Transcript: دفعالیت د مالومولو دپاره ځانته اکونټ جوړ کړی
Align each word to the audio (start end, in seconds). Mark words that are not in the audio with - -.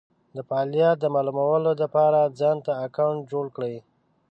دفعالیت 0.37 0.95
د 0.99 1.05
مالومولو 1.13 1.71
دپاره 1.83 2.19
ځانته 2.39 2.71
اکونټ 2.85 3.19
جوړ 3.31 3.45
کړی 3.55 3.75